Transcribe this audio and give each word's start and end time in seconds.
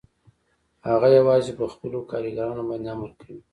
هغه 0.87 1.07
یوازې 1.17 1.51
په 1.59 1.65
خپلو 1.73 1.99
کارګرانو 2.11 2.67
باندې 2.69 2.87
امر 2.95 3.11
کوي 3.19 3.39